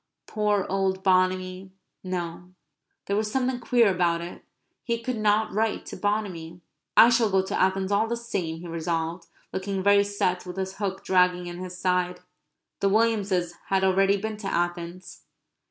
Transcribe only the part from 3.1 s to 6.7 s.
was something queer about it. He could not write to Bonamy.